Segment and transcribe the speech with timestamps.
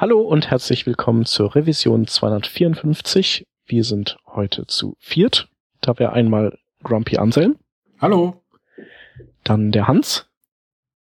[0.00, 3.46] Hallo und herzlich willkommen zur Revision 254.
[3.66, 5.50] Wir sind heute zu viert.
[5.82, 7.58] Da wäre einmal Grumpy Anselm.
[8.00, 8.42] Hallo.
[9.44, 10.26] Dann der Hans.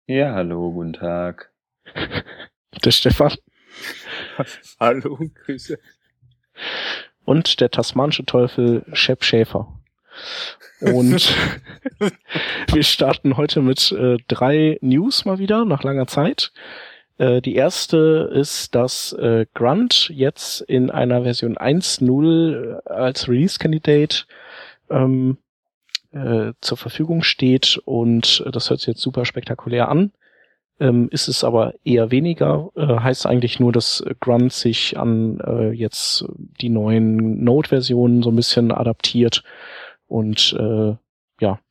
[0.08, 1.52] Ja, hallo, guten Tag.
[2.84, 3.34] Der Stefan.
[4.80, 5.78] hallo, Grüße.
[7.24, 9.80] Und der tasmanische Teufel Shep Schäfer.
[10.80, 11.36] Und
[12.72, 16.50] wir starten heute mit äh, drei News mal wieder nach langer Zeit.
[17.18, 24.24] Äh, die erste ist, dass äh, Grunt jetzt in einer Version 1.0 äh, als Release-Candidate
[24.88, 25.38] ähm,
[26.12, 30.12] äh, zur Verfügung steht und äh, das hört sich jetzt super spektakulär an.
[30.80, 35.70] Ähm, ist es aber eher weniger, äh, heißt eigentlich nur, dass Grunt sich an äh,
[35.70, 36.24] jetzt
[36.60, 39.42] die neuen Node-Versionen so ein bisschen adaptiert
[40.06, 40.94] und äh,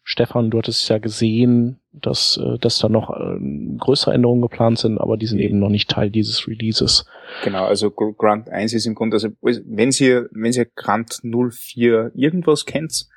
[0.09, 3.38] Stefan, du hattest ja gesehen, dass, äh, dass da noch äh,
[3.77, 7.05] größere Änderungen geplant sind, aber die sind eben noch nicht Teil dieses Releases.
[7.43, 12.66] Genau, also Grunt 1 ist im Grunde, also wenn Sie, wenn Sie Grunt 04 irgendwas
[12.66, 13.09] kennt,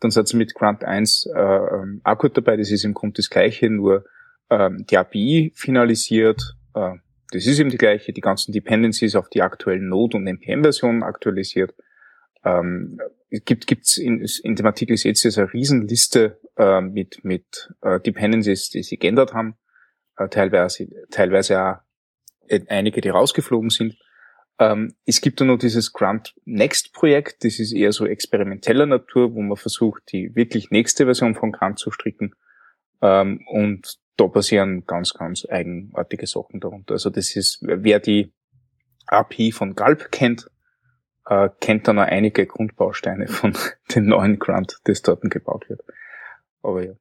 [0.00, 2.56] dann seid ihr mit Grunt 1 äh, ähm, auch gut dabei.
[2.56, 4.06] Das ist im Grunde das gleiche, nur
[4.48, 6.56] ähm, die API finalisiert.
[6.72, 6.94] Äh,
[7.30, 11.74] das ist eben die gleiche, die ganzen Dependencies auf die aktuellen Node- und NPM-Versionen aktualisiert.
[12.44, 12.98] Ähm,
[13.30, 18.68] gibt gibt's in, in dem Artikel seht ihr eine Riesenliste äh, mit mit äh, Dependencies,
[18.70, 19.56] die sie geändert haben,
[20.16, 21.76] äh, teilweise teilweise auch
[22.68, 23.96] einige, die rausgeflogen sind.
[24.58, 29.34] Ähm, es gibt dann noch dieses Grunt Next Projekt, das ist eher so experimenteller Natur,
[29.34, 32.34] wo man versucht, die wirklich nächste Version von Grunt zu stricken.
[33.00, 36.92] Ähm, und da passieren ganz, ganz eigenartige Sachen darunter.
[36.92, 38.32] Also das ist, wer die
[39.06, 40.50] API von Galb kennt,
[41.26, 43.56] äh, kennt dann auch einige Grundbausteine von
[43.94, 45.82] dem neuen Grunt, das dort gebaut wird.
[46.62, 46.92] Aber ja.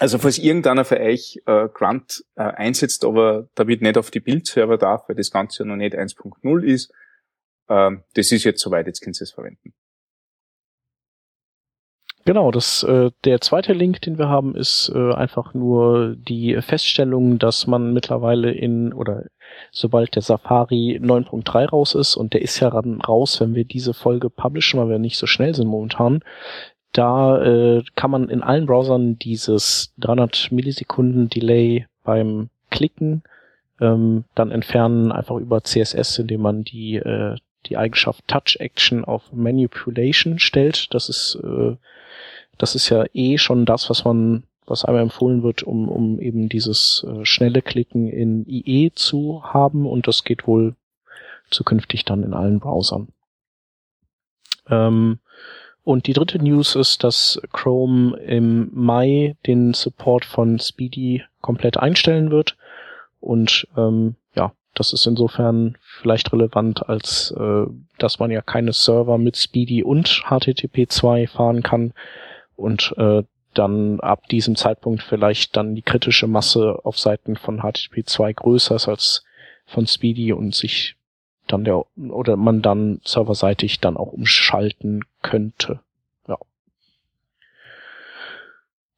[0.00, 4.76] Also falls irgendeiner für euch äh, Grunt äh, einsetzt, aber damit nicht auf die Bildserver
[4.76, 6.92] darf, weil das Ganze ja noch nicht 1.0 ist,
[7.68, 9.72] äh, das ist jetzt soweit, jetzt könnt ihr es verwenden.
[12.26, 17.38] Genau, das äh, der zweite Link, den wir haben, ist äh, einfach nur die Feststellung,
[17.38, 19.24] dass man mittlerweile in oder
[19.70, 23.92] sobald der Safari 9.3 raus ist und der ist ja dann raus, wenn wir diese
[23.92, 26.22] Folge publishen, weil wir nicht so schnell sind momentan.
[26.92, 33.22] Da äh, kann man in allen Browsern dieses 300 Millisekunden Delay beim Klicken
[33.82, 37.36] ähm, dann entfernen, einfach über CSS, indem man die äh,
[37.66, 40.92] die Eigenschaft Touch Action auf Manipulation stellt.
[40.94, 41.76] Das ist äh,
[42.58, 46.48] das ist ja eh schon das, was man, was einmal empfohlen wird, um, um eben
[46.48, 50.74] dieses äh, schnelle Klicken in IE zu haben und das geht wohl
[51.50, 53.08] zukünftig dann in allen Browsern.
[54.68, 55.18] Ähm,
[55.84, 62.30] und die dritte News ist, dass Chrome im Mai den Support von Speedy komplett einstellen
[62.30, 62.56] wird.
[63.20, 67.66] Und ähm, ja, das ist insofern vielleicht relevant, als äh,
[67.98, 71.92] dass man ja keine Server mit Speedy und HTTP 2 fahren kann,
[72.56, 73.22] und äh,
[73.54, 78.74] dann ab diesem Zeitpunkt vielleicht dann die kritische Masse auf Seiten von HTTP 2 größer
[78.76, 79.24] ist als
[79.66, 80.96] von Speedy und sich
[81.46, 85.80] dann der oder man dann serverseitig dann auch umschalten könnte.
[86.26, 86.38] Ja.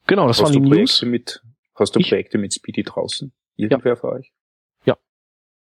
[0.06, 1.03] Genau, das hast waren die News.
[1.03, 1.43] Mit,
[1.75, 3.33] hast du ich, Projekte mit Speedy draußen?
[3.56, 3.97] Irgendwer ja.
[3.97, 4.33] für euch?
[4.84, 4.97] Ja.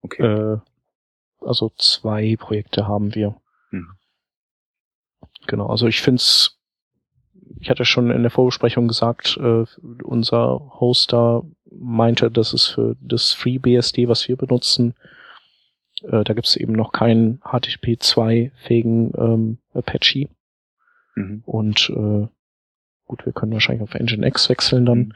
[0.03, 0.22] Okay.
[0.22, 0.59] Äh,
[1.41, 3.41] also zwei Projekte haben wir.
[3.71, 3.88] Hm.
[5.47, 6.57] Genau, also ich find's
[7.60, 9.64] ich hatte schon in der Vorbesprechung gesagt, äh,
[10.03, 14.94] unser Hoster meinte, dass es für das FreeBSD, was wir benutzen,
[16.03, 20.28] äh, da gibt es eben noch keinen HTTP 2-fähigen ähm, Apache.
[21.14, 21.42] Mhm.
[21.44, 22.28] Und äh,
[23.06, 25.14] gut, wir können wahrscheinlich auf Nginx wechseln dann.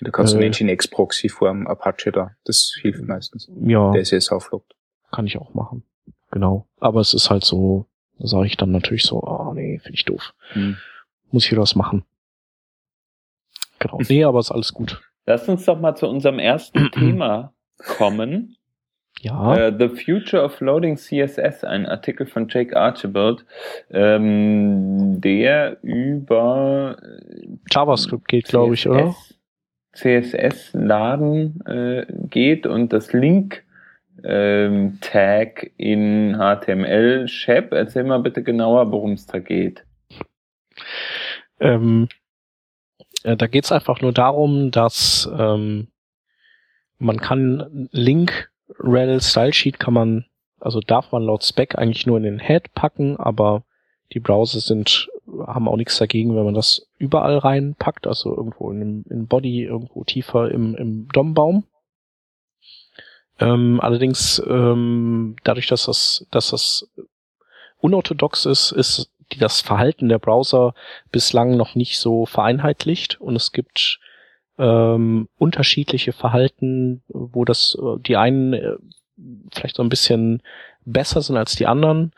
[0.00, 2.32] Du kannst äh, Nginx Proxy vorm Apache da.
[2.44, 3.50] Das hilft meistens.
[3.64, 3.92] Ja.
[3.92, 4.74] Der ist jetzt auflockt.
[5.10, 5.84] Kann ich auch machen.
[6.30, 6.66] Genau.
[6.80, 7.86] Aber es ist halt so,
[8.18, 10.34] sage ich dann natürlich so, oh nee, finde ich doof.
[10.54, 10.78] Mhm
[11.32, 12.04] muss ich was machen.
[13.78, 13.98] Genau.
[14.08, 15.00] Nee, aber ist alles gut.
[15.26, 18.56] Lass uns doch mal zu unserem ersten Thema kommen.
[19.20, 19.68] Ja.
[19.68, 23.44] Uh, The Future of Loading CSS, ein Artikel von Jake Archibald,
[23.90, 26.96] ähm, der über
[27.70, 29.14] JavaScript geht, glaube ich, oder?
[29.92, 33.62] CSS-Laden äh, geht und das Link
[34.24, 37.28] ähm, Tag in HTML.
[37.28, 39.84] Shep, erzähl mal bitte genauer, worum es da geht.
[41.62, 42.08] Ähm,
[43.22, 45.88] äh, da geht es einfach nur darum, dass ähm,
[46.98, 50.24] man kann Link rel Style Sheet kann man,
[50.60, 53.62] also darf man laut Spec eigentlich nur in den Head packen, aber
[54.12, 55.08] die Browser sind,
[55.46, 60.04] haben auch nichts dagegen, wenn man das überall reinpackt, also irgendwo in, in Body, irgendwo
[60.04, 61.64] tiefer im, im DOM-Baum.
[63.38, 66.88] Ähm, allerdings ähm, dadurch, dass das, dass das
[67.78, 70.74] unorthodox ist, ist das Verhalten der Browser
[71.10, 74.00] bislang noch nicht so vereinheitlicht und es gibt
[74.58, 78.76] ähm, unterschiedliche Verhalten, wo das äh, die einen äh,
[79.52, 80.42] vielleicht so ein bisschen
[80.84, 82.12] besser sind als die anderen.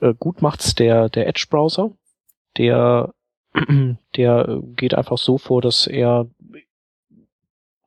[0.00, 1.92] Äh, gut macht's der der Edge Browser,
[2.56, 3.14] der
[4.16, 6.26] der geht einfach so vor, dass er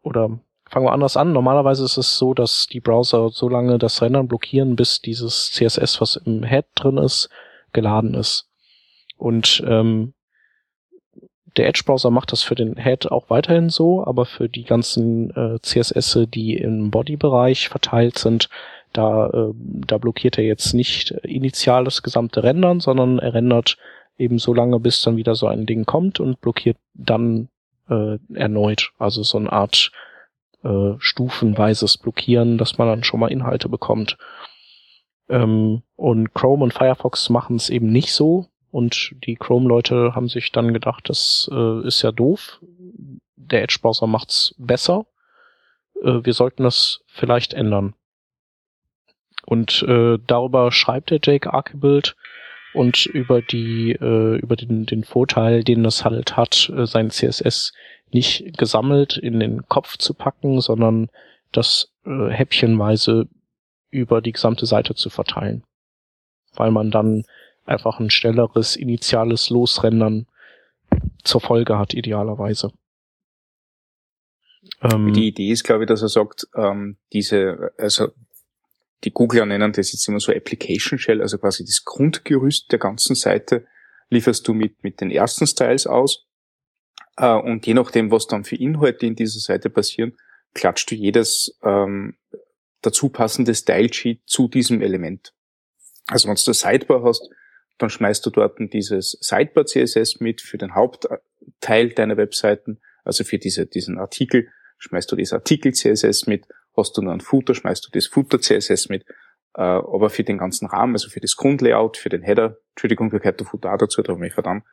[0.02, 0.40] oder
[0.70, 1.34] fangen wir anders an.
[1.34, 6.00] Normalerweise ist es so, dass die Browser so lange das Rendern blockieren, bis dieses CSS,
[6.00, 7.30] was im Head drin ist,
[7.74, 8.50] geladen ist.
[9.18, 10.14] Und ähm,
[11.58, 15.60] der Edge-Browser macht das für den Head auch weiterhin so, aber für die ganzen äh,
[15.62, 18.50] CSS, die im Body-Bereich verteilt sind,
[18.94, 23.78] da, äh, da blockiert er jetzt nicht initial das gesamte Rendern, sondern er rendert
[24.18, 27.50] eben so lange, bis dann wieder so ein Ding kommt und blockiert dann
[27.90, 28.92] äh, erneut.
[28.98, 29.92] Also so eine Art
[30.64, 34.18] äh, stufenweises Blockieren, dass man dann schon mal Inhalte bekommt.
[35.30, 38.48] Ähm, und Chrome und Firefox machen es eben nicht so.
[38.72, 42.60] Und die Chrome-Leute haben sich dann gedacht, das äh, ist ja doof.
[43.36, 45.08] Der Edge-Browser macht's besser.
[46.02, 47.96] Äh, wir sollten das vielleicht ändern.
[49.46, 52.16] Und äh, darüber schreibt der Jake Archibald
[52.74, 57.74] und über die äh, über den den Vorteil, den das halt hat, äh, sein CSS
[58.12, 61.10] nicht gesammelt in den Kopf zu packen, sondern
[61.52, 63.28] das äh, häppchenweise
[63.90, 65.64] über die gesamte Seite zu verteilen.
[66.60, 67.24] Weil man dann
[67.66, 70.28] einfach ein schnelleres initiales Losrendern
[71.24, 72.72] zur Folge hat, idealerweise.
[74.82, 78.10] Ähm, die Idee ist, glaube ich, dass er sagt, ähm, diese, also
[79.04, 83.16] die Googler nennen das jetzt immer so Application Shell, also quasi das Grundgerüst der ganzen
[83.16, 83.66] Seite
[84.10, 86.26] lieferst du mit, mit den ersten Styles aus
[87.18, 90.18] äh, und je nachdem, was dann für Inhalte in dieser Seite passieren,
[90.54, 92.18] klatscht du jedes ähm,
[92.82, 95.34] dazu passende Style-Sheet zu diesem Element.
[96.10, 97.30] Also wenn du Sidebar hast,
[97.78, 103.38] dann schmeißt du dort dieses Sidebar CSS mit für den Hauptteil deiner Webseiten, also für
[103.38, 106.46] diese, diesen Artikel, schmeißt du das Artikel CSS mit,
[106.76, 109.06] hast du noch einen Footer, schmeißt du das Footer CSS mit,
[109.56, 113.40] äh, aber für den ganzen Rahmen, also für das Grundlayout, für den Header, Entschuldigung, gehört
[113.40, 114.64] der Footer auch dazu, da habe ich verdammt,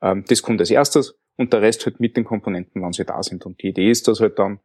[0.00, 3.22] ähm, das kommt als erstes und der Rest halt mit den Komponenten, wann sie da
[3.22, 3.46] sind.
[3.46, 4.60] Und die Idee ist, dass halt dann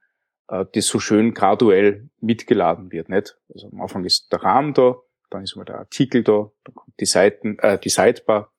[0.50, 3.38] äh, das so schön graduell mitgeladen wird, nicht?
[3.54, 4.96] Also am Anfang ist der Rahmen da,
[5.30, 8.52] dann ist mal der Artikel da, dann kommt die Seiten, äh, die Sidebar.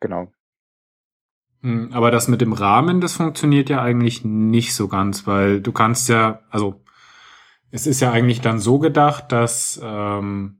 [0.00, 0.32] Genau.
[1.62, 5.72] Hm, aber das mit dem Rahmen, das funktioniert ja eigentlich nicht so ganz, weil du
[5.72, 6.80] kannst ja, also
[7.70, 10.58] es ist ja eigentlich dann so gedacht, dass ähm,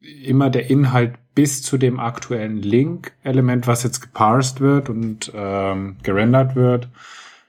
[0.00, 6.56] immer der Inhalt bis zu dem aktuellen Link-Element, was jetzt geparsed wird und ähm, gerendert
[6.56, 6.88] wird,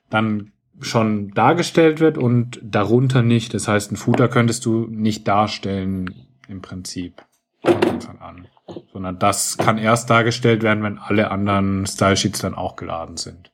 [0.10, 0.52] dann
[0.82, 3.54] schon dargestellt wird und darunter nicht.
[3.54, 6.10] Das heißt, ein Footer könntest du nicht darstellen
[6.52, 7.26] im Prinzip
[7.62, 8.48] von Anfang an.
[8.94, 13.52] Sondern das kann erst dargestellt werden, wenn alle anderen Stylesheets dann auch geladen sind.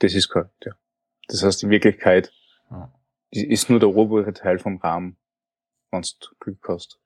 [0.00, 0.72] Das ist korrekt, ja.
[1.28, 2.32] Das heißt, in Wirklichkeit
[2.70, 2.92] ja.
[3.30, 5.16] ist nur der obere Teil vom Rahmen,
[5.90, 6.98] wenn du Glück hast.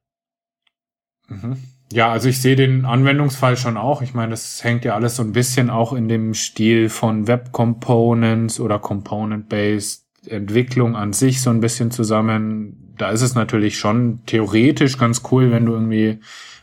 [1.29, 1.63] Mhm.
[1.93, 4.03] Ja, also ich sehe den Anwendungsfall schon auch.
[4.03, 7.53] Ich meine, das hängt ja alles so ein bisschen auch in dem Stil von Web
[7.53, 12.95] Components oder Component-Based Entwicklung an sich so ein bisschen zusammen.
[12.99, 16.21] Da ist es natürlich schon theoretisch ganz cool, wenn du irgendwie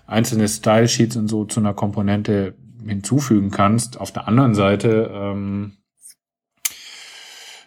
[0.08, 4.00] einzelne Style Sheets und so zu einer Komponente hinzufügen kannst.
[4.00, 5.74] Auf der anderen Seite, ähm,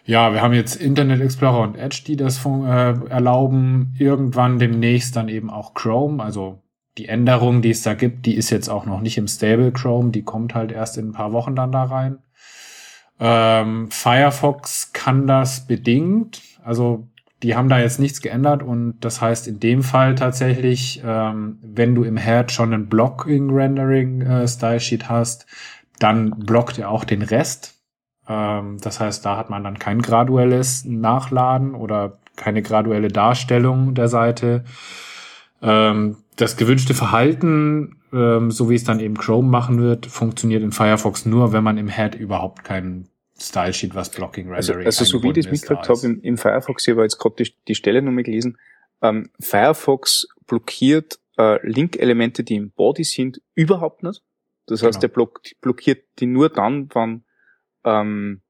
[0.05, 3.95] ja, wir haben jetzt Internet Explorer und Edge, die das äh, erlauben.
[3.97, 6.61] Irgendwann demnächst dann eben auch Chrome, also
[6.97, 10.11] die Änderung, die es da gibt, die ist jetzt auch noch nicht im Stable Chrome,
[10.11, 12.19] die kommt halt erst in ein paar Wochen dann da rein.
[13.19, 17.07] Ähm, Firefox kann das bedingt, also
[17.43, 21.95] die haben da jetzt nichts geändert und das heißt in dem Fall tatsächlich, ähm, wenn
[21.95, 25.45] du im Head schon ein Blocking Rendering äh, hast,
[25.99, 27.75] dann blockt er auch den Rest.
[28.27, 34.07] Ähm, das heißt, da hat man dann kein graduelles Nachladen oder keine graduelle Darstellung der
[34.07, 34.65] Seite.
[35.61, 40.71] Ähm, das gewünschte Verhalten, ähm, so wie es dann eben Chrome machen wird, funktioniert in
[40.71, 45.17] Firefox nur, wenn man im Head überhaupt keinen Style Sheet, was Blocking Rendering Also, also
[45.17, 47.75] so wie ich das mitgekriegt habe im, im, Firefox, ich habe jetzt gerade die, die
[47.75, 48.57] Stelle nochmal gelesen,
[49.01, 54.21] ähm, Firefox blockiert äh, Link-Elemente, die im Body sind, überhaupt nicht.
[54.67, 55.01] Das heißt, genau.
[55.01, 57.23] der block, blockiert die nur dann, wann,
[57.83, 58.41] ähm,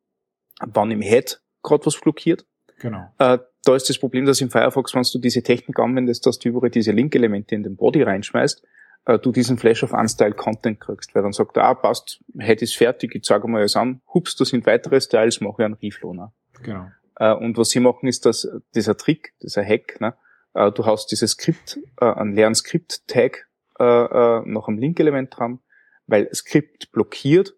[0.62, 2.46] wann im Head gerade was blockiert.
[2.80, 3.12] Genau.
[3.18, 6.50] Äh, da ist das Problem, dass im Firefox, wenn du diese Technik anwendest, dass du
[6.50, 8.64] überall diese Link-Elemente in den Body reinschmeißt,
[9.06, 12.62] äh, du diesen Flash of Unstyle Content kriegst, weil dann sagt er, ah, passt, Head
[12.62, 15.74] ist fertig, ich zeige mal alles an, hups, da sind weitere Styles, mache ich einen
[15.76, 16.32] Reflow.
[16.64, 16.88] Genau.
[17.18, 20.16] Äh, und was sie machen, ist, dass dieser Trick, dieser Hack, ne,
[20.56, 23.48] Äh, du hast dieses Skript, äh, einen leeren Skript-Tag
[23.80, 25.60] äh, äh, noch am Link-Element dran,
[26.08, 27.56] weil Skript blockiert,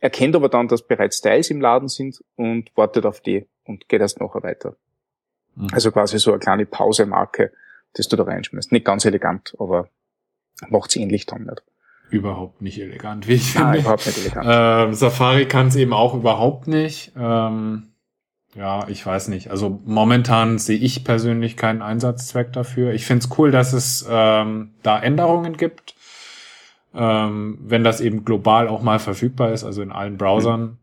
[0.00, 4.00] erkennt aber dann, dass bereits Styles im Laden sind und wartet auf die und geht
[4.00, 4.76] erst nachher weiter.
[5.58, 5.68] Mhm.
[5.72, 7.52] Also quasi so eine kleine Pause-Marke,
[7.94, 8.72] das du da reinschmeißt.
[8.72, 9.88] Nicht ganz elegant, aber
[10.68, 11.62] macht's ähnlich dann nicht.
[12.10, 13.78] Überhaupt nicht elegant, wie ich Nein, finde.
[13.80, 14.46] überhaupt nicht elegant.
[14.48, 17.12] Ähm, Safari kann es eben auch überhaupt nicht.
[17.16, 17.88] Ähm,
[18.54, 19.50] ja, ich weiß nicht.
[19.50, 22.92] Also momentan sehe ich persönlich keinen Einsatzzweck dafür.
[22.92, 25.94] Ich finde es cool, dass es ähm, da Änderungen gibt.
[26.94, 30.78] Ähm, wenn das eben global auch mal verfügbar ist, also in allen Browsern mhm.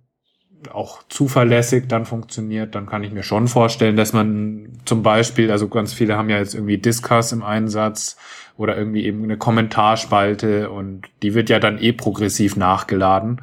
[0.72, 5.68] Auch zuverlässig dann funktioniert, dann kann ich mir schon vorstellen, dass man zum Beispiel, also
[5.68, 8.18] ganz viele haben ja jetzt irgendwie Discuss im Einsatz
[8.58, 13.42] oder irgendwie eben eine Kommentarspalte und die wird ja dann eh progressiv nachgeladen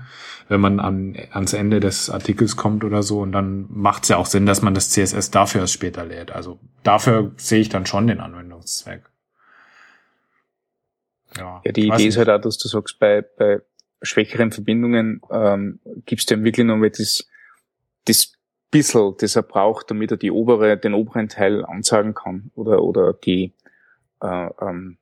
[0.53, 3.21] wenn man an, ans Ende des Artikels kommt oder so.
[3.21, 6.31] Und dann macht es ja auch Sinn, dass man das CSS dafür erst später lädt.
[6.31, 9.03] Also dafür sehe ich dann schon den Anwendungszweck.
[11.39, 12.07] Ja, ja die Idee nicht.
[12.09, 13.63] ist halt auch, dass du sagst, bei, bei
[14.03, 17.27] schwächeren Verbindungen ähm, gibst du ihm wirklich mal das,
[18.05, 18.33] das
[18.71, 23.13] bisschen, das er braucht, damit er die obere, den oberen Teil ansagen kann oder, oder
[23.13, 23.55] die
[24.21, 24.99] äh, ähm,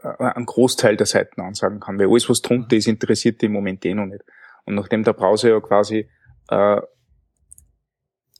[0.00, 3.52] äh, einen Großteil der Seiten ansagen kann, weil alles, was drunter ist, interessiert die im
[3.52, 4.22] Moment eh noch nicht.
[4.64, 6.08] Und nachdem der Browser ja quasi
[6.48, 6.80] äh,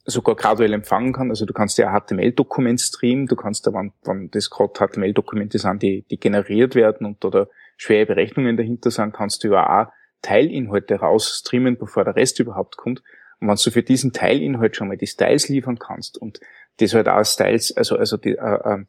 [0.04, 4.30] sogar graduell empfangen kann, also du kannst ja HTML-Dokument streamen, du kannst da, wenn, wenn
[4.30, 9.44] das gerade HTML-Dokumente sind, die, die generiert werden und da schwere Berechnungen dahinter sind, kannst
[9.44, 9.92] du ja auch
[10.22, 13.02] Teilinhalte rausstreamen, bevor der Rest überhaupt kommt.
[13.40, 16.40] Und wenn du für diesen Teilinhalt schon mal die Styles liefern kannst und
[16.78, 18.84] das halt auch Styles, also, also die, äh,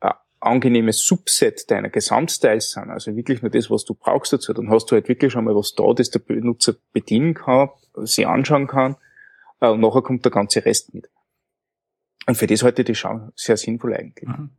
[0.00, 4.70] äh, angenehmes Subset deiner Gesamtstyles sind, also wirklich nur das, was du brauchst dazu, dann
[4.70, 8.66] hast du halt wirklich schon mal was da, das der Benutzer bedienen kann, sich anschauen
[8.66, 8.96] kann,
[9.60, 11.10] äh, und nachher kommt der ganze Rest mit.
[12.26, 14.28] Und für das ich die Schau sehr sinnvoll eigentlich.
[14.28, 14.50] Mhm.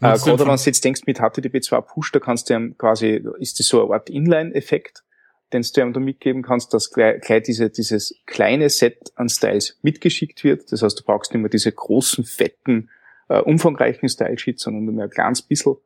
[0.00, 3.58] Äh, gerade wenn du jetzt denkst, mit HTTP2 Push, da kannst du ja quasi, ist
[3.58, 5.04] das so eine Art Inline-Effekt,
[5.52, 9.78] den du ihm da mitgeben kannst, dass gleich, gleich diese, dieses kleine Set an Styles
[9.82, 10.72] mitgeschickt wird.
[10.72, 12.88] Das heißt, du brauchst nicht mehr diese großen, fetten
[13.28, 15.76] äh, umfangreichen Style-Sheet, sondern nur mehr ein kleines bisschen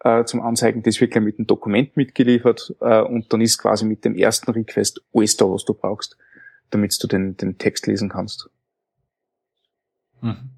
[0.00, 0.82] äh, zum Anzeigen.
[0.82, 4.50] Das wird gleich mit dem Dokument mitgeliefert äh, und dann ist quasi mit dem ersten
[4.50, 6.16] Request alles da, was du brauchst,
[6.70, 8.48] damit du den, den Text lesen kannst.
[10.20, 10.55] Mhm.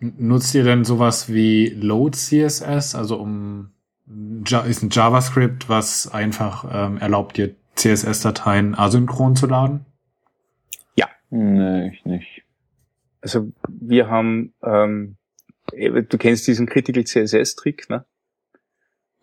[0.00, 3.70] Nutzt ihr denn sowas wie Load CSS, also um
[4.66, 9.86] ist ein JavaScript, was einfach ähm, erlaubt dir CSS-Dateien asynchron zu laden?
[10.96, 11.08] Ja.
[11.30, 12.42] Nee, ich nicht.
[13.20, 15.16] Also wir haben, ähm,
[15.72, 18.04] du kennst diesen Critical CSS-Trick, ne?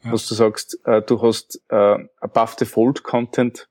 [0.03, 0.11] Ja.
[0.11, 3.67] Was du sagst, äh, du hast äh, above the fold Content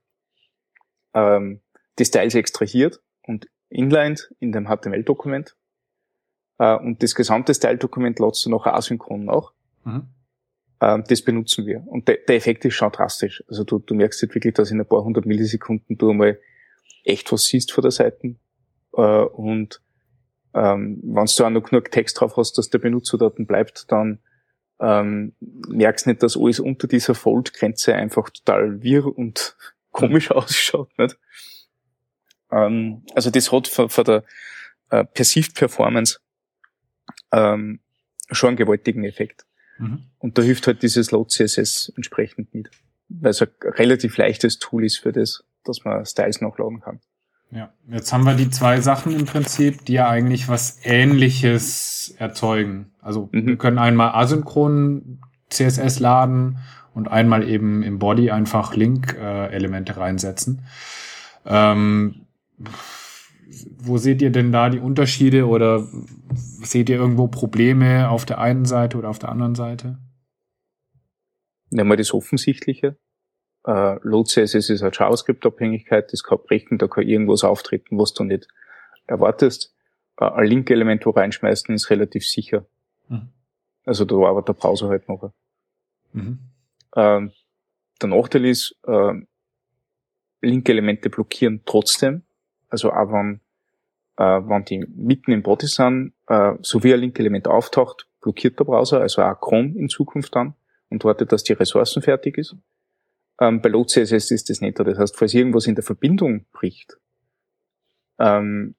[1.14, 1.60] ähm,
[1.98, 5.56] die Styles extrahiert und inlined in dem HTML-Dokument.
[6.58, 9.52] Äh, und das gesamte Style-Dokument lädst du nachher asynchron nach.
[9.84, 10.08] Mhm.
[10.80, 11.82] Ähm, das benutzen wir.
[11.86, 13.42] Und der, der Effekt ist schon drastisch.
[13.48, 16.38] Also du, du merkst jetzt wirklich, dass in ein paar hundert Millisekunden du einmal
[17.04, 18.36] echt was siehst vor der Seite.
[18.94, 19.80] Äh, und
[20.54, 24.20] ähm, wenn du auch noch genug Text drauf hast, dass der Benutzer dort bleibt, dann
[24.80, 29.56] ähm, merkst nicht, dass alles unter dieser Fold-Grenze einfach total wirr und
[29.90, 30.90] komisch ausschaut.
[30.98, 31.18] Nicht?
[32.50, 34.24] Ähm, also das hat von, von der
[34.90, 36.18] äh, Perceived Performance
[37.32, 37.80] ähm,
[38.30, 39.46] schon einen gewaltigen Effekt.
[39.78, 40.04] Mhm.
[40.18, 42.70] Und da hilft halt dieses Load CSS entsprechend mit,
[43.08, 47.00] weil es ein relativ leichtes Tool ist für das, dass man Styles nachladen kann.
[47.50, 52.92] Ja, jetzt haben wir die zwei Sachen im Prinzip, die ja eigentlich was Ähnliches erzeugen.
[53.00, 53.46] Also mhm.
[53.46, 56.58] wir können einmal asynchron CSS laden
[56.94, 60.62] und einmal eben im Body einfach Link-Elemente äh, reinsetzen.
[61.44, 62.26] Ähm,
[63.78, 65.86] wo seht ihr denn da die Unterschiede oder
[66.34, 69.98] seht ihr irgendwo Probleme auf der einen Seite oder auf der anderen Seite?
[71.70, 72.96] Nehmen wir das Offensichtliche.
[73.66, 78.24] Äh, Load CSS ist eine JavaScript-Abhängigkeit, das kann brechen, da kann irgendwas auftreten, was du
[78.24, 78.48] nicht
[79.06, 79.74] erwartest.
[80.18, 82.66] Äh, ein Link-Element, wo reinschmeißen, ist relativ sicher.
[83.08, 83.28] Mhm.
[83.84, 85.32] Also da arbeitet der Browser halt noch.
[86.12, 86.38] Mhm.
[86.94, 87.32] Ähm,
[88.00, 89.14] der Nachteil ist, äh,
[90.42, 92.22] Link-Elemente blockieren trotzdem.
[92.68, 93.40] Also auch wenn,
[94.16, 98.64] äh, wenn die mitten im Body sind, äh, so wie ein Link-Element auftaucht, blockiert der
[98.64, 100.54] Browser, also auch Chrome in Zukunft dann
[100.90, 102.56] und wartet, dass die Ressourcen fertig ist.
[103.40, 104.78] Ähm, bei Load CSS ist das nicht.
[104.78, 106.98] Das heißt, falls irgendwas in der Verbindung bricht,
[108.18, 108.74] ähm,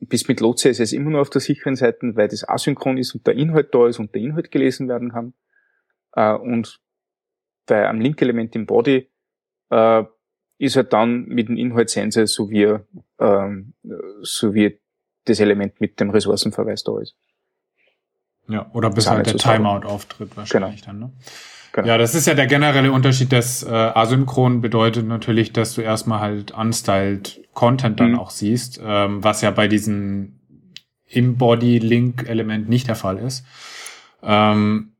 [0.00, 3.26] bist mit Load CSS immer nur auf der sicheren Seite, weil das asynchron ist und
[3.26, 5.34] der Inhalt da ist und der Inhalt gelesen werden kann.
[6.12, 6.80] Äh, und
[7.66, 9.10] bei einem Link-Element im Body
[9.68, 10.04] äh,
[10.60, 12.76] ist halt dann mit dem Inhaltssensor so wie,
[13.18, 13.72] ähm,
[14.22, 14.78] so wie
[15.24, 17.16] das Element mit dem Ressourcenverweis da ist.
[18.48, 19.36] Ja, oder bis halt der.
[19.36, 21.12] Timeout auftritt wahrscheinlich dann, ne?
[21.72, 21.86] Genau.
[21.86, 23.32] Ja, das ist ja der generelle Unterschied.
[23.32, 28.18] Das äh, Asynchron bedeutet natürlich, dass du erstmal halt unstyled Content dann Mhm.
[28.18, 30.40] auch siehst, ähm, was ja bei diesem
[31.08, 33.44] Embody-Link-Element nicht der Fall ist.
[34.22, 34.92] Ähm,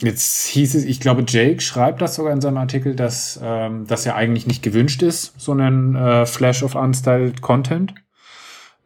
[0.00, 4.04] jetzt hieß es, ich glaube, Jake schreibt das sogar in seinem Artikel, dass ähm, das
[4.04, 7.94] ja eigentlich nicht gewünscht ist, so ein äh, Flash of unstyled Content.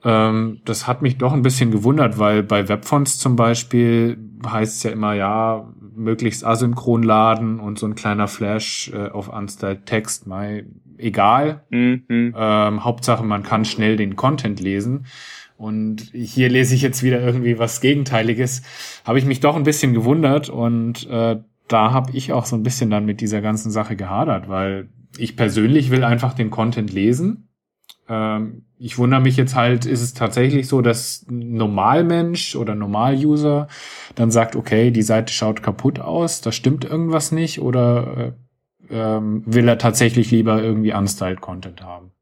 [0.05, 4.83] Ähm, das hat mich doch ein bisschen gewundert, weil bei Webfonts zum Beispiel heißt es
[4.85, 10.27] ja immer, ja, möglichst asynchron laden und so ein kleiner Flash äh, auf unstyled Text,
[10.27, 10.65] mal
[10.97, 11.65] egal.
[11.71, 12.35] Mhm.
[12.37, 15.07] Ähm, Hauptsache, man kann schnell den Content lesen.
[15.61, 18.63] Und hier lese ich jetzt wieder irgendwie was Gegenteiliges.
[19.05, 21.37] Habe ich mich doch ein bisschen gewundert und äh,
[21.69, 24.89] da habe ich auch so ein bisschen dann mit dieser ganzen Sache gehadert, weil
[25.19, 27.51] ich persönlich will einfach den Content lesen.
[28.09, 33.69] Ähm, ich wundere mich jetzt halt, ist es tatsächlich so, dass Normalmensch oder Normal-User
[34.15, 38.35] dann sagt, okay, die Seite schaut kaputt aus, da stimmt irgendwas nicht oder
[38.89, 42.13] äh, ähm, will er tatsächlich lieber irgendwie unstyled Content haben?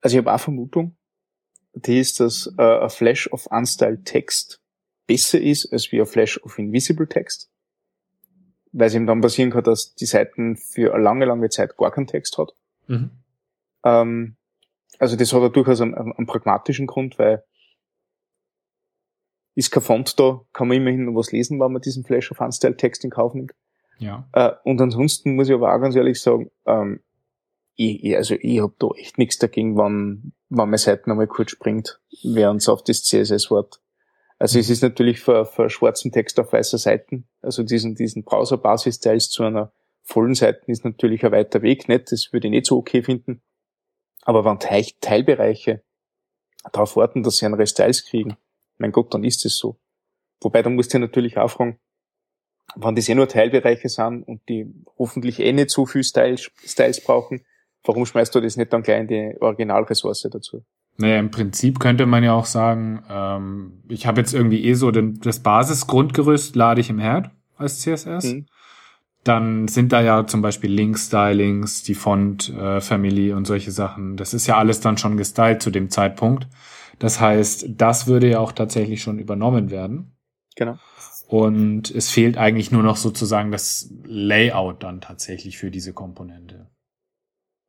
[0.00, 0.95] Also ich habe eine Vermutung,
[1.76, 4.60] die ist, dass äh, ein Flash of Unstyled Text
[5.06, 7.50] besser ist als wie ein Flash of Invisible Text.
[8.72, 11.90] Weil es eben dann passieren kann, dass die Seiten für eine lange, lange Zeit gar
[11.90, 12.54] keinen Text hat.
[12.86, 13.10] Mhm.
[13.84, 14.36] Ähm,
[14.98, 17.44] also das hat ja durchaus einen, einen, einen pragmatischen Grund, weil
[19.54, 22.40] ist kein Font da, kann man immerhin noch was lesen, wenn man diesen Flash of
[22.40, 23.54] Unstyled Text in Kauf nimmt.
[23.98, 24.28] Ja.
[24.32, 27.00] Äh, und ansonsten muss ich aber auch ganz ehrlich sagen, ähm,
[27.76, 31.50] ich, ich, also ich hab da echt nichts dagegen, wenn, wenn meine Seite einmal kurz
[31.52, 33.80] springt, während es auf das CSS wart.
[34.38, 39.30] Also es ist natürlich für, für schwarzen Text auf weißer Seiten, also diesen, diesen Browser-Basis-Styles
[39.30, 42.12] zu einer vollen Seite ist natürlich ein weiter Weg, nicht?
[42.12, 43.42] Das würde ich nicht so okay finden.
[44.22, 45.82] Aber wenn Teil, Teilbereiche
[46.72, 48.36] darauf warten, dass sie andere Styles kriegen,
[48.78, 49.78] mein Gott, dann ist es so.
[50.40, 51.80] Wobei, da musst du natürlich auch fragen,
[52.74, 57.02] wenn das eh nur Teilbereiche sind und die hoffentlich eh nicht so viel Styles, Styles
[57.02, 57.44] brauchen,
[57.86, 60.64] warum schmeißt du das nicht dann gleich in die Originalressource dazu?
[60.98, 64.90] Naja, im Prinzip könnte man ja auch sagen, ähm, ich habe jetzt irgendwie eh so
[64.90, 68.24] den, das Basisgrundgerüst lade ich im Herd als CSS.
[68.24, 68.46] Mhm.
[69.24, 74.16] Dann sind da ja zum Beispiel Link-Stylings, die Font-Family und solche Sachen.
[74.16, 76.46] Das ist ja alles dann schon gestylt zu dem Zeitpunkt.
[76.98, 80.16] Das heißt, das würde ja auch tatsächlich schon übernommen werden.
[80.54, 80.78] Genau.
[81.26, 86.70] Und es fehlt eigentlich nur noch sozusagen das Layout dann tatsächlich für diese Komponente.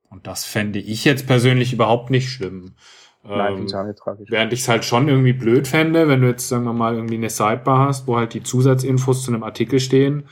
[0.09, 2.75] Und das fände ich jetzt persönlich überhaupt nicht schlimm.
[3.23, 4.29] Nein, ich Ähm, auch nicht tragisch.
[4.31, 7.15] Während ich es halt schon irgendwie blöd fände, wenn du jetzt, sagen wir mal, irgendwie
[7.15, 10.27] eine Sidebar hast, wo halt die Zusatzinfos zu einem Artikel stehen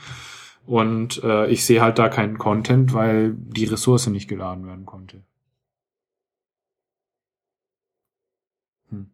[0.66, 5.22] und äh, ich sehe halt da keinen Content, weil die Ressource nicht geladen werden konnte.
[8.90, 9.10] Hm.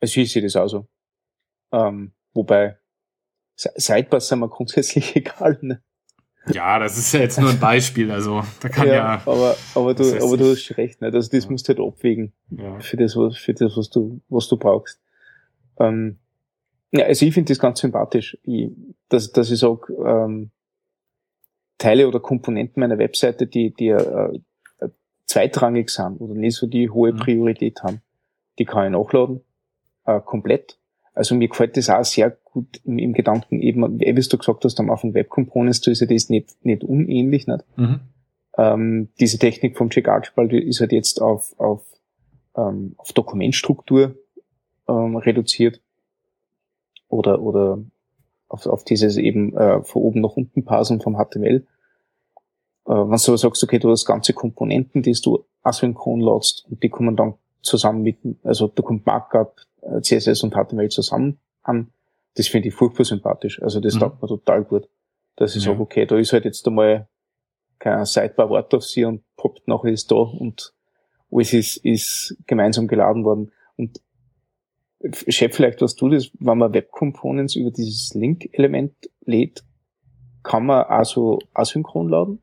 [0.00, 0.88] Also ich sehe das auch so.
[1.72, 2.78] Ähm, wobei,
[3.56, 5.58] Sidebars sind mir grundsätzlich egal.
[5.62, 5.82] Ne?
[6.52, 10.04] Ja, das ist ja jetzt nur ein Beispiel, also da kann ja, aber, aber du,
[10.22, 11.08] aber du hast recht, ne?
[11.12, 11.50] Also das Ja.
[11.50, 12.32] musst du halt abwägen.
[12.50, 12.78] ja.
[12.80, 15.00] für das, was, für das, was du, was du brauchst.
[15.78, 16.18] Ähm,
[16.90, 18.70] ja, also ich finde das ganz sympathisch, ich,
[19.08, 20.50] dass, dass ich sage, ähm,
[21.78, 24.40] Teile oder Komponenten meiner Webseite, die, die äh,
[24.80, 24.88] äh,
[25.26, 27.18] zweitrangig sind oder nicht so die hohe Mhm.
[27.18, 28.00] Priorität haben,
[28.58, 29.42] die kann ich nachladen,
[30.06, 30.78] äh, komplett.
[31.14, 34.90] Also mir gefällt das auch sehr gut im, Gedanken eben, wie du gesagt hast, am
[34.90, 37.64] Anfang Web Components, da ist ja das nicht, nicht unähnlich, nicht?
[37.76, 38.00] Mhm.
[38.56, 41.84] ähm, diese Technik vom Jack Archibald ist halt jetzt auf, auf,
[42.56, 44.16] ähm, auf Dokumentstruktur
[44.88, 45.80] ähm, reduziert
[47.08, 47.78] oder, oder
[48.48, 51.66] auf, auf dieses eben äh, von oben nach unten Parsen vom HTML.
[52.86, 56.82] Äh, wenn du aber sagst, okay, du hast ganze Komponenten, die du asynchron ladst und
[56.82, 61.92] die kommen dann zusammen mit, also da kommt Markup, äh, CSS und HTML zusammen an,
[62.38, 63.60] das finde ich furchtbar sympathisch.
[63.62, 64.00] Also das Mhm.
[64.00, 64.88] taugt mir total gut.
[65.36, 65.70] Dass ich Ja.
[65.72, 67.08] sage, okay, da ist halt jetzt einmal
[67.78, 70.72] kein Sidebar Wort auf sie und poppt nachher ist da und
[71.30, 73.52] alles ist, ist gemeinsam geladen worden.
[73.76, 74.00] Und
[75.28, 79.62] Chef, vielleicht was du das, wenn man Web Components über dieses Link-Element lädt,
[80.42, 82.42] kann man also asynchron laden?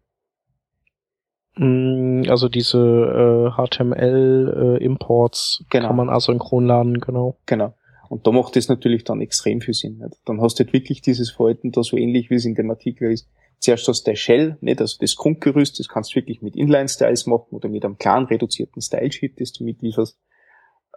[1.57, 5.87] Mm, Also diese äh, HTML-Imports Genau.
[5.87, 7.37] kann man asynchron laden, genau.
[7.45, 7.73] Genau.
[8.09, 9.97] Und da macht das natürlich dann extrem viel Sinn.
[9.97, 10.19] Nicht?
[10.25, 13.11] Dann hast du halt wirklich dieses Verhalten da so ähnlich, wie es in dem Artikel
[13.11, 13.27] ist.
[13.59, 14.81] Zuerst hast du der Shell, nicht?
[14.81, 18.81] also das Grundgerüst, das kannst du wirklich mit Inline-Styles machen oder mit einem kleinen reduzierten
[18.81, 20.19] Style-Sheet, das du mitlieferst.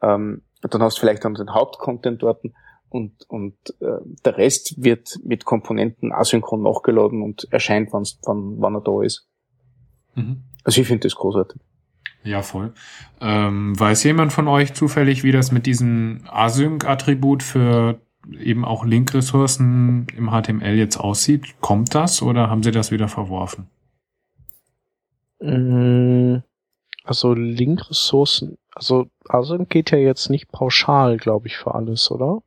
[0.03, 2.42] Ähm, dann hast du vielleicht dann den Hauptcontent dort
[2.88, 8.81] und, und äh, der Rest wird mit Komponenten asynchron nachgeladen und erscheint, wann, wann er
[8.81, 9.29] da ist.
[10.14, 10.44] Mhm.
[10.64, 11.61] Also ich finde das großartig.
[12.25, 12.73] Ja, voll.
[13.21, 18.01] Ähm, weiß jemand von euch zufällig, wie das mit diesem Async-Attribut für
[18.39, 21.61] eben auch Link-Ressourcen im HTML jetzt aussieht?
[21.61, 23.69] Kommt das oder haben sie das wieder verworfen?
[25.41, 26.43] Mm,
[27.05, 32.43] Also Link-Ressourcen, also Async geht ja jetzt nicht pauschal, glaube ich, für alles, oder?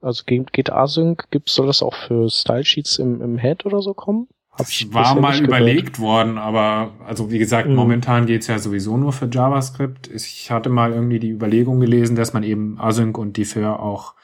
[0.00, 3.92] Also geht, Async, gibt soll das auch für Style Sheets im, im Head oder so
[3.92, 4.28] kommen?
[4.58, 5.60] Es ich war mal nicht gehört.
[5.62, 7.74] überlegt worden, aber also wie gesagt, Mhm.
[7.76, 10.08] momentan geht's ja sowieso nur für JavaScript.
[10.12, 14.14] Ich hatte mal irgendwie die Überlegung gelesen, dass man eben Async und Defer auch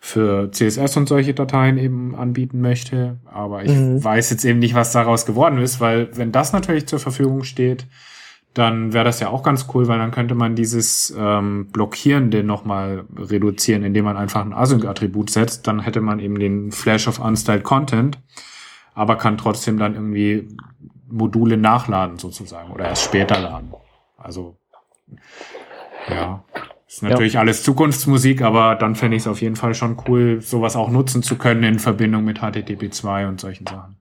[0.00, 3.18] für CSS und solche Dateien eben anbieten möchte.
[3.32, 4.02] Aber ich Mhm.
[4.02, 7.86] weiß jetzt eben nicht, was daraus geworden ist, weil wenn das natürlich zur Verfügung steht,
[8.54, 13.04] dann wäre das ja auch ganz cool, weil dann könnte man dieses ähm, Blockierende nochmal
[13.16, 15.66] reduzieren, indem man einfach ein Async-Attribut setzt.
[15.66, 18.18] Dann hätte man eben den Flash of Unstyled Content,
[18.96, 20.48] aber kann trotzdem dann irgendwie
[21.08, 23.72] Module nachladen sozusagen oder erst später laden.
[24.16, 24.56] Also
[26.08, 26.42] ja,
[26.88, 30.76] ist natürlich alles Zukunftsmusik, aber dann fände ich es auf jeden Fall schon cool, sowas
[30.76, 33.96] auch nutzen zu können in Verbindung mit HTTP 2 und solchen Sachen.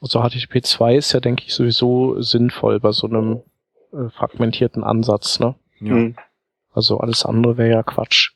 [0.00, 3.42] Also HTTP 2 ist ja, denke ich, sowieso sinnvoll bei so einem
[3.92, 5.56] äh, fragmentierten Ansatz, ne?
[5.80, 5.94] Ja.
[5.94, 6.16] Mhm.
[6.72, 8.32] Also alles andere wäre ja Quatsch.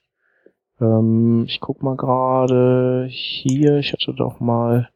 [0.80, 4.90] Ähm, ich guck mal gerade hier, ich hatte doch mal.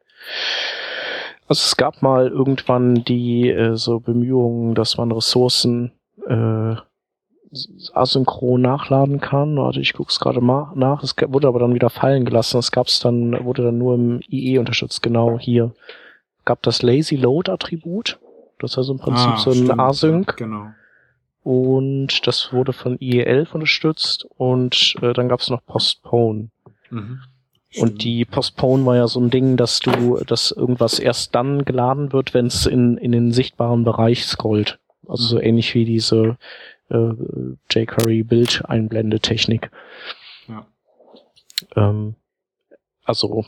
[1.49, 5.93] Also es gab mal irgendwann die äh, so Bemühungen, dass man Ressourcen
[6.27, 6.75] äh,
[7.95, 9.57] asynchron nachladen kann.
[9.57, 11.03] Warte, ich guck's gerade mal nach.
[11.03, 12.59] Es wurde aber dann wieder fallen gelassen.
[12.59, 15.03] Das gab's dann, wurde dann nur im IE unterstützt.
[15.03, 15.73] Genau hier
[16.45, 18.19] gab das Lazy Load Attribut.
[18.59, 19.81] Das ist also im Prinzip Ah, so ein stimmt.
[19.81, 20.69] Async Genau.
[21.45, 26.49] und das wurde von IE11 unterstützt und äh, dann gab es noch Postpone.
[26.91, 27.21] Mhm.
[27.75, 32.13] Und die Postpone war ja so ein Ding, dass du, dass irgendwas erst dann geladen
[32.13, 34.79] wird, wenn es in, in den sichtbaren Bereich scrollt.
[35.07, 36.39] Also so ähnlich wie diese
[36.91, 37.13] äh,
[37.71, 39.71] jQuery Bild-Einblendetechnik.
[40.49, 40.67] Ja.
[41.75, 42.15] Ähm,
[43.05, 43.45] also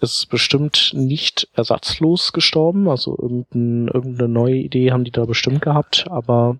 [0.00, 2.88] es ist bestimmt nicht ersatzlos gestorben.
[2.88, 6.56] Also irgendein, irgendeine neue Idee haben die da bestimmt gehabt, aber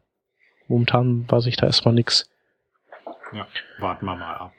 [0.69, 2.31] momentan weiß ich da erstmal nix.
[3.33, 3.47] ja,
[3.81, 4.53] warten wir mal ab.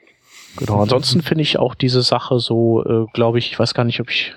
[0.56, 0.80] Genau.
[0.82, 4.10] Ansonsten finde ich auch diese Sache so, äh, glaube ich, ich weiß gar nicht, ob
[4.10, 4.34] ich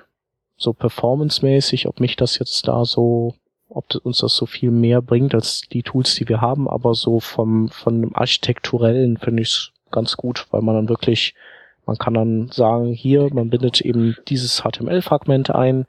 [0.57, 3.35] so performancemäßig, ob mich das jetzt da so,
[3.69, 6.95] ob das- uns das so viel mehr bringt als die Tools, die wir haben, aber
[6.95, 11.35] so vom von dem architekturellen finde ich es ganz gut, weil man dann wirklich,
[11.85, 15.85] man kann dann sagen, hier, man bindet eben dieses HTML-Fragment ein,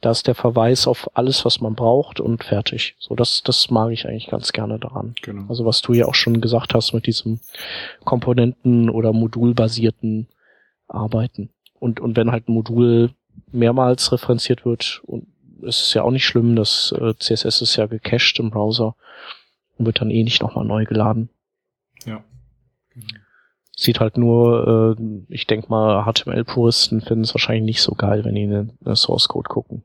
[0.00, 2.94] da ist der Verweis auf alles, was man braucht und fertig.
[2.98, 5.14] So, das, das mag ich eigentlich ganz gerne daran.
[5.22, 5.46] Genau.
[5.48, 7.40] Also was du ja auch schon gesagt hast mit diesem
[8.04, 10.28] Komponenten- oder modulbasierten
[10.86, 11.50] Arbeiten.
[11.74, 13.10] Und, und wenn halt ein Modul
[13.50, 15.26] mehrmals referenziert wird, und
[15.62, 18.94] es ist ja auch nicht schlimm, das äh, CSS ist ja gecached im Browser
[19.76, 21.28] und wird dann eh nicht nochmal neu geladen.
[22.06, 22.22] ja.
[23.80, 28.34] Sieht halt nur, äh, ich denk mal, HTML-Puristen finden es wahrscheinlich nicht so geil, wenn
[28.34, 29.84] die in den Source Code gucken.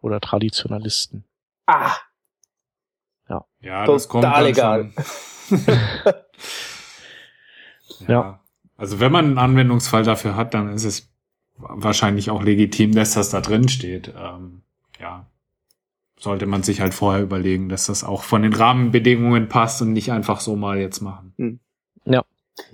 [0.00, 1.24] Oder Traditionalisten.
[1.66, 1.92] Ah,
[3.28, 4.92] Ja, Total das kommt dann egal.
[5.48, 5.58] Schon.
[8.00, 8.08] ja.
[8.08, 8.40] Ja.
[8.78, 11.12] Also wenn man einen Anwendungsfall dafür hat, dann ist es
[11.58, 14.14] wahrscheinlich auch legitim, dass das da drin steht.
[14.18, 14.62] Ähm,
[14.98, 15.26] ja.
[16.18, 20.10] Sollte man sich halt vorher überlegen, dass das auch von den Rahmenbedingungen passt und nicht
[20.10, 21.60] einfach so mal jetzt machen.
[22.06, 22.24] Ja,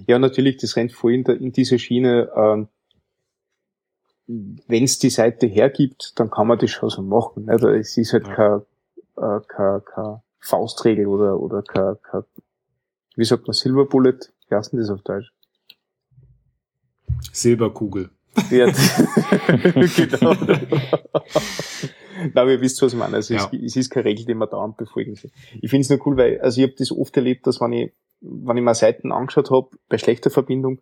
[0.06, 2.30] natürlich, das rennt voll in, der, in diese Schiene.
[2.36, 2.68] Ähm,
[4.26, 7.48] Wenn es die Seite hergibt, dann kann man das schon so machen.
[7.50, 8.34] Also es ist halt Ja.
[8.34, 8.60] kein,
[9.16, 12.22] äh, kein, kein Faustregel oder, oder kein, kein,
[13.16, 14.18] wie sagt man, Silver Bullet?
[14.48, 15.32] Wie heißt denn das auf Deutsch?
[17.32, 18.10] Silberkugel.
[18.50, 18.66] Ja,
[19.96, 20.34] genau.
[22.18, 23.16] Nein, aber ihr wisst, was ich meine.
[23.16, 23.50] Also Ja.
[23.52, 25.30] es, es ist keine Regel, die man dauernd befolgen soll.
[25.60, 27.92] Ich finde es nur cool, weil, also ich habe das oft erlebt, dass wenn ich,
[28.20, 30.80] wenn ich mal Seiten angeschaut habe, bei schlechter Verbindung,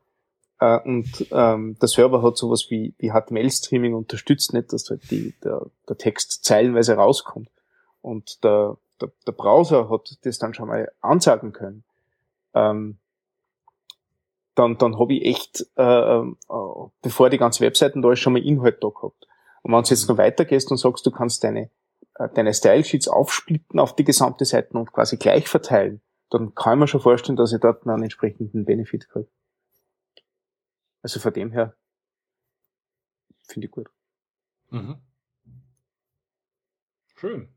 [0.61, 5.35] äh, und ähm, der Server hat sowas wie, wie HTML-Streaming unterstützt, nicht, dass halt die,
[5.45, 7.51] der, der Text zeilenweise rauskommt.
[8.01, 11.85] Und der, der, der Browser hat das dann schon mal ansagen können.
[12.55, 12.99] Ähm,
[14.55, 16.35] dann, dann habe ich echt, äh, äh,
[17.03, 19.29] bevor die ganze Webseiten da ist, schon mal Inhalt da gehabt.
[19.63, 21.71] Und wenn du jetzt noch weitergehst und sagst, du kannst deine,
[22.17, 26.81] äh, deine Style-Sheets aufsplitten auf die gesamte Seite und quasi gleich verteilen, dann kann ich
[26.81, 29.29] mir schon vorstellen, dass ich dort einen entsprechenden Benefit kriege.
[31.03, 31.75] Also von dem her
[33.49, 33.89] finde ich gut.
[34.71, 34.97] Mhm.
[37.17, 37.49] Schön.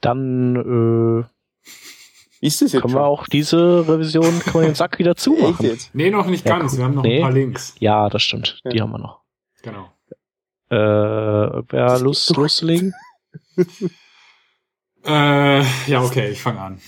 [0.00, 3.00] Dann äh, Ist es jetzt können schon?
[3.00, 5.64] wir auch diese Revision, können wir den Sack wieder zumachen.
[5.66, 5.94] jetzt?
[5.94, 6.72] Nee, noch nicht Ja, ganz.
[6.72, 6.78] cool.
[6.78, 7.16] Wir haben noch Nee.
[7.16, 7.74] ein paar Links.
[7.80, 8.60] Ja, das stimmt.
[8.70, 8.82] Die Ja.
[8.84, 9.22] haben wir noch.
[9.62, 9.90] Genau.
[10.68, 12.92] Äh, wer Das Lust loszulegen?
[15.06, 16.78] Äh, ja, okay, ich fange an.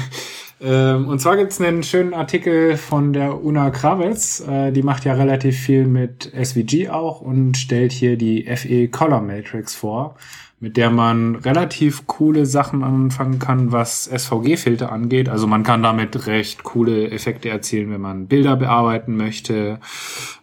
[0.60, 4.40] ähm, und zwar gibt's einen schönen Artikel von der Una Kravitz.
[4.40, 9.20] Äh, die macht ja relativ viel mit SVG auch und stellt hier die FE Color
[9.20, 10.16] Matrix vor
[10.60, 15.28] mit der man relativ coole Sachen anfangen kann, was SVG-Filter angeht.
[15.28, 19.78] Also man kann damit recht coole Effekte erzielen, wenn man Bilder bearbeiten möchte.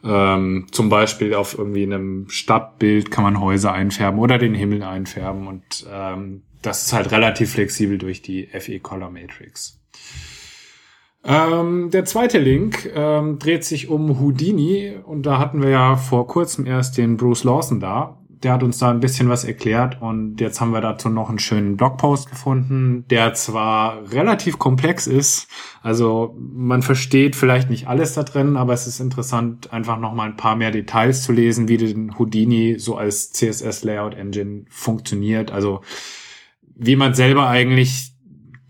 [0.05, 5.47] Ähm, zum Beispiel auf irgendwie einem Stadtbild kann man Häuser einfärben oder den Himmel einfärben.
[5.47, 9.79] Und ähm, das ist halt relativ flexibel durch die FE Color Matrix.
[11.27, 14.95] Ähm, der zweite Link ähm, dreht sich um Houdini.
[15.03, 18.19] Und da hatten wir ja vor kurzem erst den Bruce Lawson da.
[18.29, 20.01] Der hat uns da ein bisschen was erklärt.
[20.01, 25.47] Und jetzt haben wir dazu noch einen schönen Blogpost gefunden, der zwar relativ komplex ist,
[25.81, 30.27] also man versteht vielleicht nicht alles da drin, aber es ist interessant, einfach noch mal
[30.27, 35.51] ein paar mehr Details zu lesen, wie den Houdini so als CSS Layout Engine funktioniert,
[35.51, 35.81] also
[36.75, 38.11] wie man selber eigentlich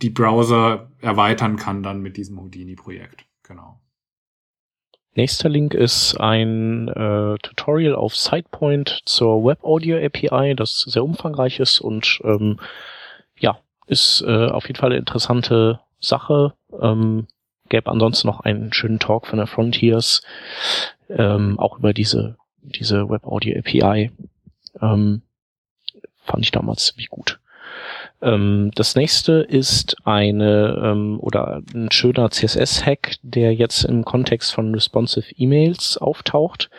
[0.01, 3.25] die Browser erweitern kann dann mit diesem Houdini Projekt.
[3.43, 3.79] Genau.
[5.13, 11.59] Nächster Link ist ein äh, Tutorial auf SidePoint zur Web Audio API, das sehr umfangreich
[11.61, 12.59] ist und ähm,
[13.39, 16.53] ja, ist äh, auf jeden Fall eine interessante Sache.
[16.81, 17.27] Ähm,
[17.69, 20.21] gäbe ansonsten noch einen schönen Talk von der Frontiers,
[21.09, 24.11] ähm, auch über diese, diese Web Audio API.
[24.81, 25.21] Ähm,
[26.25, 27.39] fand ich damals ziemlich gut.
[28.21, 34.73] Ähm, das nächste ist eine ähm, oder ein schöner CSS-Hack, der jetzt im Kontext von
[34.73, 36.69] responsive E-Mails auftaucht.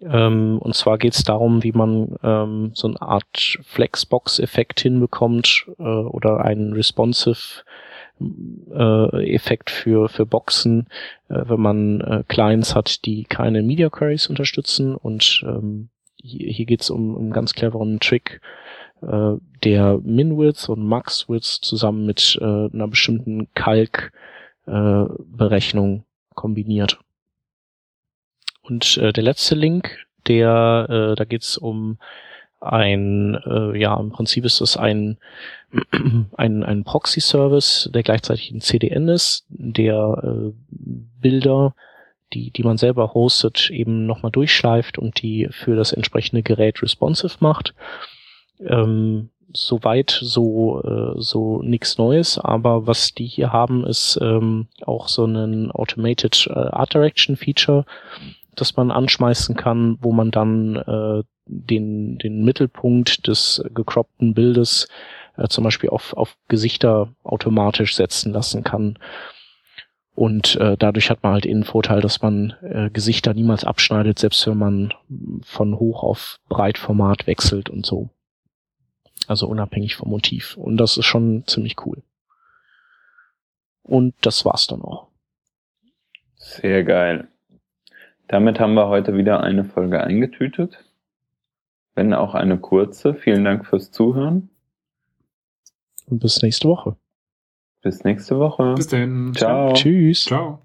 [0.00, 5.82] Ähm, und zwar geht es darum, wie man ähm, so eine Art Flexbox-Effekt hinbekommt äh,
[5.82, 7.62] oder einen responsive
[8.70, 10.86] äh, Effekt für, für Boxen,
[11.28, 14.96] äh, wenn man äh, Clients hat, die keine Media Queries unterstützen.
[14.96, 18.40] Und ähm, hier, hier geht es um, um einen ganz cleveren Trick,
[19.02, 19.34] äh,
[19.64, 26.02] der Min-Width und Max-Width zusammen mit äh, einer bestimmten Kalk-Berechnung äh,
[26.34, 26.98] kombiniert.
[28.62, 31.98] Und äh, der letzte Link, der, äh, da geht's um
[32.60, 35.18] ein, äh, ja, im Prinzip ist das ein,
[36.36, 41.74] ein, ein Proxy-Service, der gleichzeitig ein CDN ist, der äh, Bilder,
[42.32, 47.36] die, die man selber hostet, eben nochmal durchschleift und die für das entsprechende Gerät responsive
[47.40, 47.74] macht
[48.66, 55.08] ähm, soweit so äh, so nichts Neues, aber was die hier haben, ist ähm, auch
[55.08, 57.84] so ein Automated äh, Art Direction Feature,
[58.54, 64.88] das man anschmeißen kann, wo man dann äh, den den Mittelpunkt des gecroppten Bildes
[65.36, 68.98] äh, zum Beispiel auf auf Gesichter automatisch setzen lassen kann.
[70.14, 74.46] Und äh, dadurch hat man halt den Vorteil, dass man äh, Gesichter niemals abschneidet, selbst
[74.46, 74.94] wenn man
[75.42, 78.10] von hoch auf Breitformat wechselt und so.
[79.28, 80.56] Also unabhängig vom Motiv.
[80.56, 82.02] Und das ist schon ziemlich cool.
[83.82, 85.08] Und das war's dann auch.
[86.36, 87.28] Sehr geil.
[88.28, 90.84] Damit haben wir heute wieder eine Folge eingetütet.
[91.94, 93.14] Wenn auch eine kurze.
[93.14, 94.48] Vielen Dank fürs Zuhören.
[96.06, 96.96] Und bis nächste Woche.
[97.82, 98.74] Bis nächste Woche.
[98.74, 99.34] Bis dann.
[99.34, 99.72] Ciao.
[99.74, 100.24] Tschüss.
[100.24, 100.62] Ciao.